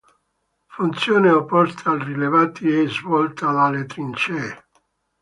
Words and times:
Funzione 0.65 1.29
opposta 1.29 1.91
ai 1.91 2.03
rilevati 2.03 2.67
è 2.75 2.87
svolta 2.87 3.51
dalle 3.51 3.85
trincee. 3.85 4.63